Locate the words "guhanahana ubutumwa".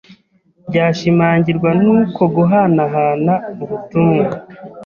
2.35-4.25